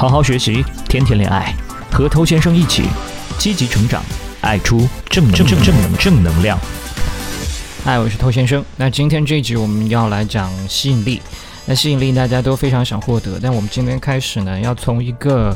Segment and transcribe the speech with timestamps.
[0.00, 1.54] 好好学习，天天恋爱，
[1.92, 2.84] 和偷先生一起
[3.36, 4.02] 积极成长，
[4.40, 6.58] 爱出正正正正能正能量。
[7.84, 8.64] 嗨，我是偷先生。
[8.78, 11.20] 那今天这一集我们要来讲吸引力。
[11.66, 15.54] 那吸引力大家都非常想获得，但我们今天开始呢，要从一个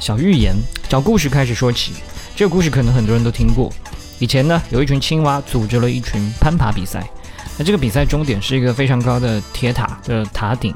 [0.00, 0.56] 小寓言、
[0.90, 1.92] 小故事开始说起。
[2.34, 3.72] 这个故事可能很多人都听过。
[4.18, 7.08] 以前呢，有一群青蛙组织了一群攀爬比赛。
[7.56, 10.74] 那这个比赛终点是一个非常高的铁塔的塔顶，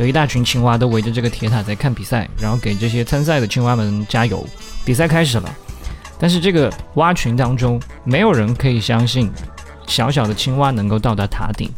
[0.00, 4.42] 有一大群青蛙都围着这个铁塔在看比赛，然后给这些参赛的青蛙们加油。
[4.82, 5.54] 比赛开始了，
[6.18, 9.30] 但是这个蛙群当中没有人可以相信
[9.86, 11.70] 小小的青蛙能够到达塔顶，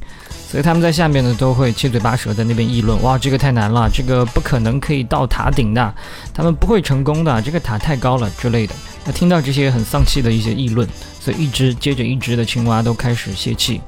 [0.49, 5.93] 所以他们在下面呢都会七嘴八舌在那边议论：哇，这个太难了，这个不可能可以到塔顶的，
[6.33, 8.75] 他们不会成功的，这个塔太高了之类的。
[9.05, 13.81] 那听到这些很丧气的一些议论，所以一只接着一只的青蛙都开始泄气。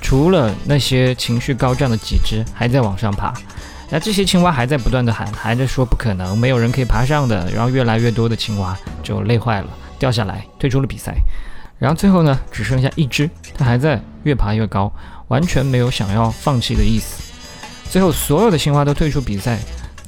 [0.00, 3.32] 除了那些情绪高涨的几只还在往上爬，
[3.90, 7.50] 那这些青蛙还在不断的喊，还在说不可能，没有人可以爬上的。
[7.52, 9.68] 然后越来越多的青蛙就累坏了，
[9.98, 11.14] 掉下来退出了比赛。
[11.78, 14.92] 然后最后呢，只剩下一只，它还在越爬越高，
[15.28, 17.22] 完全没有想要放弃的意思。
[17.90, 19.58] 最后所有的青蛙都退出比赛，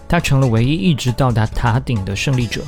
[0.09, 2.63] 它成了唯一一直到达塔顶的胜利者。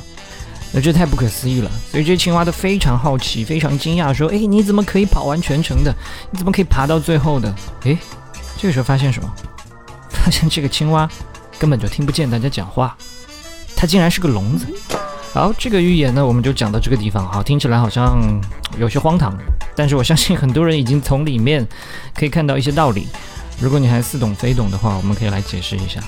[0.71, 5.91] 那这太不可思议了，所以这些青蛙都非常好奇，非常惊讶，说：“哎，你怎么可以跑完全程的？
[6.31, 7.51] 你怎么可以爬到最后的？”
[7.85, 7.97] 哎，
[8.55, 9.33] 这个时候发现什么？
[10.23, 11.09] 发现这个青蛙
[11.57, 12.95] 根本就听不见大家讲话，
[13.75, 14.67] 它竟然是个聋子。
[15.33, 17.25] 好，这个寓言呢，我们就讲到这个地方。
[17.31, 18.19] 好，听起来好像
[18.77, 19.37] 有些荒唐，
[19.75, 21.65] 但是我相信很多人已经从里面
[22.15, 23.07] 可以看到一些道理。
[23.59, 26.01] 如果你还似懂非懂的话，我们可以来解释一下。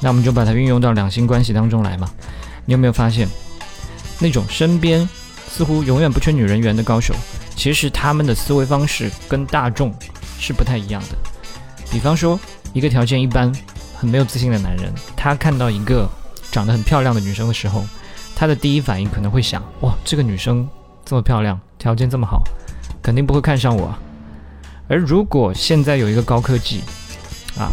[0.00, 2.08] 那我们就把它运用到两性关系当中来嘛。
[2.64, 3.28] 你有没有发现？
[4.18, 5.08] 那种身边
[5.48, 7.14] 似乎永远不缺女人缘的高手，
[7.56, 9.94] 其实他们的思维方式跟大众
[10.38, 11.16] 是不太一样的。
[11.90, 12.38] 比方说，
[12.72, 13.52] 一个条件一般、
[13.96, 16.08] 很没有自信的男人，他看到一个
[16.50, 17.84] 长得很漂亮的女生的时候，
[18.34, 20.68] 他的第一反应可能会想：哇，这个女生
[21.04, 22.42] 这么漂亮，条件这么好，
[23.02, 23.94] 肯定不会看上我。
[24.88, 26.82] 而如果现在有一个高科技，
[27.58, 27.70] 啊，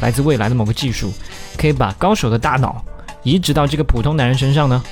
[0.00, 1.12] 来自未来的某个技术，
[1.56, 2.84] 可以把高手的大脑
[3.22, 4.82] 移植到这个普通男人身上呢？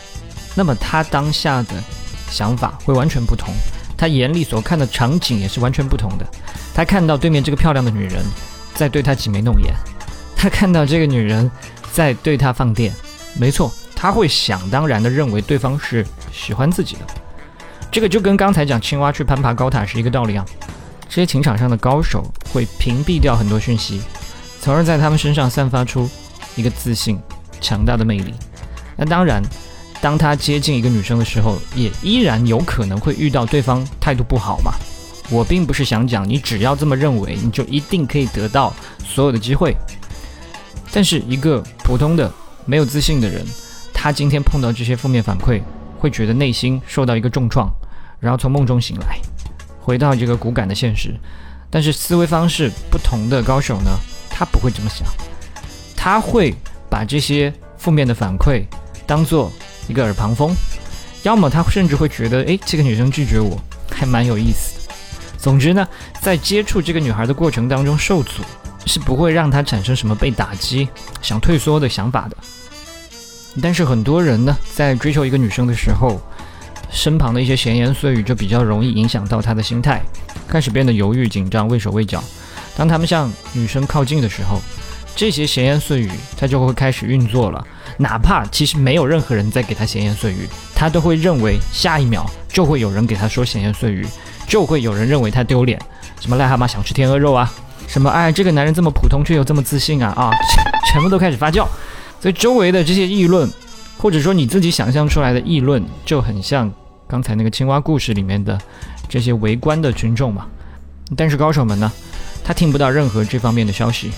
[0.54, 1.82] 那么他当下的
[2.30, 3.54] 想法会完全不同，
[3.96, 6.26] 他眼里所看的场景也是完全不同的。
[6.74, 8.24] 他看到对面这个漂亮的女人
[8.78, 9.74] 在对他挤眉弄眼，
[10.36, 11.50] 他看到这个女人
[11.92, 12.94] 在对他放电，
[13.36, 17.00] 没错，他会想当然的认为对方是喜欢自己的。
[17.90, 20.46] 这个就跟刚才讲青蛙去攀爬高塔是一个道理啊。
[21.08, 24.00] 这些情场上的高手会屏蔽掉很多讯息，
[24.60, 26.08] 从而在他们身上散发出
[26.54, 27.18] 一个自信、
[27.60, 28.32] 强大的魅力。
[28.96, 29.42] 那当然。
[30.00, 34.70] 当他接近一个女生的时候，也依然有可能会遇到对方态度不好嘛。
[35.30, 38.74] 我并不是想讲你只要这么认为，你就一定可以得到
[39.04, 39.74] 所有的机会。
[40.92, 42.32] 但是一个普通的
[42.64, 43.44] 没有自信的人，
[43.92, 45.60] 他今天碰到这些负面反馈，
[45.98, 47.70] 会觉得内心受到一个重创，
[48.20, 49.18] 然后从梦中醒来，
[49.80, 51.14] 回到这个骨感的现实。
[51.70, 53.90] 但是思维方式不同的高手呢，
[54.30, 55.06] 他不会这么想，
[55.96, 56.54] 他会
[56.90, 58.64] 把这些负面的反馈
[59.06, 59.52] 当做。
[59.88, 60.54] 一个耳旁风，
[61.22, 63.58] 要么他甚至会觉得，哎，这个女生拒绝我
[63.90, 64.77] 还蛮有意思的。
[65.38, 65.86] 总之呢，
[66.20, 68.42] 在接触这个女孩的过程当中受阻，
[68.84, 70.88] 是不会让她产生什么被打击、
[71.22, 72.36] 想退缩的想法的。
[73.62, 76.20] 但是很多人呢，在追求一个女生的时候，
[76.90, 80.02] 身旁的一些闲言碎语就比较容易影响到他的心态，
[80.46, 82.22] 开始变得犹豫、紧张、畏手畏脚。
[82.76, 84.60] 当他们向女生靠近的时候，
[85.16, 87.66] 这些闲言碎语他就会开始运作了。
[87.96, 94.06] 哪怕其实没有任何人在给他闲言碎语，他都会认为下一秒就会有人给他说闲言碎语，
[94.48, 95.78] 就会有人认为他丢脸。
[96.18, 97.52] 什么癞蛤蟆想吃天鹅肉啊？
[97.86, 100.30] 什么哎，这个男人这么普通却又这么自信啊啊！
[100.90, 101.66] 全部都开始发酵。
[102.20, 103.48] 所以周围的这些议论，
[103.98, 106.72] 或者说你自己想象出来的议论，就很像
[107.06, 108.58] 刚才那个青蛙故事里面的
[109.08, 110.46] 这些围观的群众嘛。
[111.16, 111.92] 但是高手们呢，
[112.42, 114.10] 他听不到任何这方面的消息。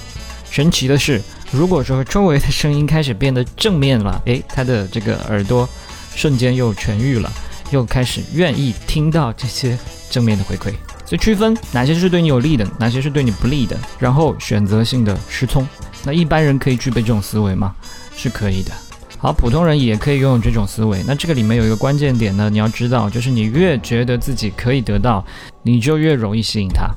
[0.51, 1.21] 神奇的是。
[1.53, 5.69] 如果说周围的声音开始变得正面了，诶，他的这个耳朵
[6.15, 7.29] 瞬间又痊愈了，
[7.71, 9.79] 又开始愿意听到这些
[10.11, 10.73] 正面的回馈。
[11.07, 15.67] 所以区分哪些是对你有利的，哪些是对你不利的，然后选择性的失聪。
[16.05, 17.75] 那一般人可以具备这种思维吗？
[18.17, 18.71] 是可以的。
[19.19, 21.03] 好，普通人也可以拥有这种思维。
[21.07, 25.25] 那这个里面有一个关键点呢，你要知道，就是你越觉得自己可以得到，
[25.63, 26.89] 你就越容易吸引他。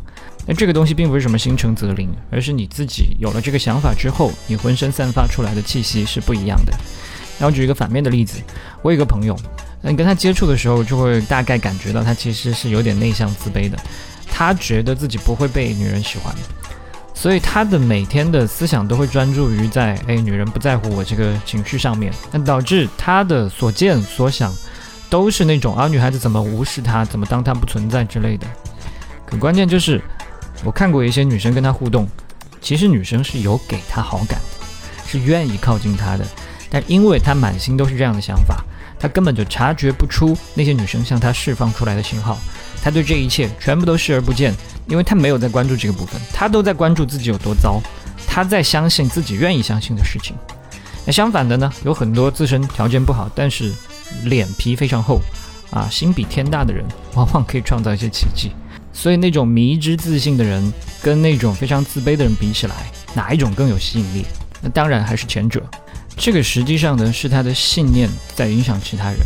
[0.46, 6.74] 那这个东西并不是什么心诚则灵，而是你自己有了这个想法之后，你浑身散发出来的气息是不一样的。
[7.40, 8.40] 然后举一个反面的例子，
[8.82, 9.36] 我有一个朋友，
[9.86, 13.78] 那你跟他接触的时候，就会大概感觉到他其实是有点内向、自卑的。
[14.32, 16.34] 他觉得自己不会被女人喜欢，
[17.14, 24.52] 所以他的每天的思想都会专注于在哎女人不在乎我这个情绪上面，那导致他的所见所想
[25.10, 28.48] 都是那种啊女孩子怎么无视他，怎么当他不存在之类的。
[29.26, 30.02] 可关键就是
[30.64, 32.08] 我看过一些女生跟他互动，
[32.60, 34.66] 其实女生是有给他好感的，
[35.06, 36.26] 是愿意靠近他的，
[36.72, 38.64] 但因为他满心都是这样的想法，
[39.04, 42.40] 他根本就察觉不出那些女生向他释放出来的信号。
[42.82, 44.54] 他对这一切全部都视而不见，
[44.88, 47.82] 因为他没有在关注这个部分，他都在关注自己有多糟，
[48.26, 50.34] 他在相信自己愿意相信的事情。
[51.06, 53.74] 那相反的呢，有很多自身条件不好，但是
[54.24, 55.20] 脸皮非常厚
[55.70, 56.86] 啊，心比天大的人，
[57.16, 58.54] 往往可以创造一些奇迹。
[58.94, 60.72] 所以那种迷之自信的人，
[61.02, 62.76] 跟那种非常自卑的人比起来，
[63.14, 64.26] 哪一种更有吸引力？
[64.62, 65.62] 那当然还是前者。
[66.18, 69.20] 这个实际上呢，是他的信念在影响其他人。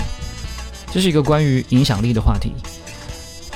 [0.91, 2.53] 这是一个关于影响力的话题。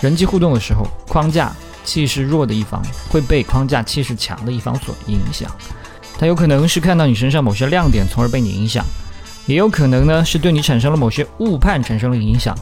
[0.02, 5.50] 人际互动的时候，框架气势弱的一方会被框架气势强的一方所影响。
[6.20, 8.84] 他有可能是看到你身上某些亮点，从而被你影响；
[9.48, 12.56] 也有可能呢是对你产生了某些误判，产生了影响。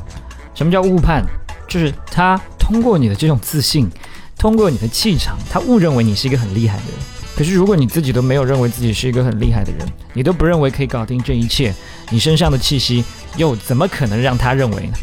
[0.54, 1.26] 什么叫误判？
[1.68, 3.90] 就是他通过你的这种自信，
[4.38, 6.94] 通过你的气场，他误认为你是一个很厉害的人。
[7.40, 11.74] 可是如果你自己都没有认为自己是一个很厉害的人，你都不认为可以搞定这一切，
[12.10, 13.02] 你身上的气息
[13.38, 14.94] 又怎么可能让他认为呢？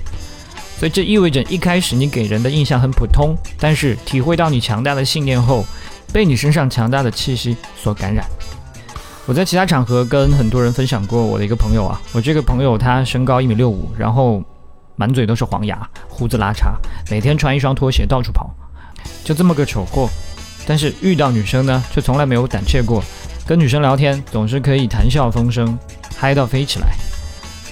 [0.79, 5.65] 所以这意味着一开始你给人的印象很普通，但是体会到你强大的信念后，
[6.13, 8.23] 被你身上强大的气息所感染。
[9.25, 14.45] 我在其他场合跟很多人分享过我的一个朋友啊，我这个朋友他身高一米六五，然后
[14.97, 16.75] 满嘴都是黄牙，胡子拉碴，
[17.11, 18.55] 每天穿一双拖鞋到处跑，
[19.25, 20.11] 就这么个丑货。
[20.67, 23.03] 但是遇到女生呢，却从来没有胆怯过，
[23.47, 25.79] 跟女生聊天总是可以谈笑风生，
[26.17, 26.89] 嗨到飞起来。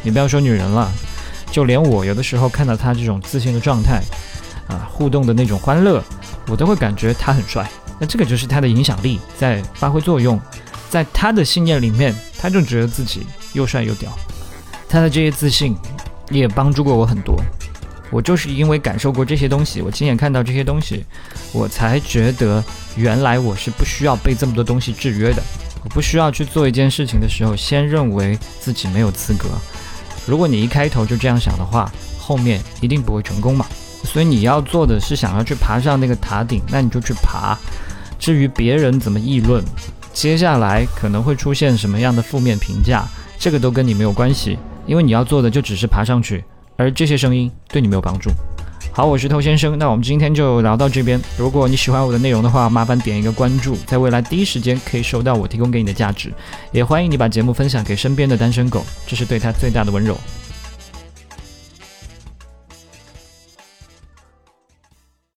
[0.03, 0.91] 你不要说女人了。
[1.51, 4.03] 就连我有的时候看到他这种自信的状态，
[4.67, 6.03] 啊，互动的那种欢乐，
[6.49, 7.71] 我都会感觉他很帅。
[8.01, 10.41] 那这个就是他的影响力在发挥作用，
[10.91, 14.11] 在他的信念里面，他就觉得自己又帅又屌。
[14.89, 15.77] 他的这些自信
[16.29, 17.41] 也帮助过我很多。
[18.15, 21.05] 我就是因为感受过这些东西，我亲眼看到这些东西，
[21.53, 22.63] 我才觉得
[22.95, 25.43] 原来我是不需要被这么多东西制约的。
[25.83, 29.49] 我不需要去做一件事情的时候，先认为自己没有资格。
[30.29, 33.67] 如果你一开头就这样想的话，后面一定不会成功嘛。
[34.05, 37.59] 所以你要做的是想要去爬上那个塔顶，那你就去爬。
[38.17, 39.61] 至于别人怎么议论，
[40.13, 43.05] 接下来可能会出现什么样的负面评价，
[43.41, 44.57] 这个都跟你没有关系，
[44.87, 46.45] 因为你要做的就只是爬上去，
[46.77, 48.31] 而这些声音对你没有帮助。
[48.93, 51.21] 好，我是偷先生，那我们今天就聊到这边。
[51.37, 56.33] 如果你喜欢我的内容的话，麻烦点一个关注，在未来第一时间可以收到我提供给你的价值。
[56.71, 60.17] 也欢迎你把节目分享给身边的单身狗，这是对他最大的温柔。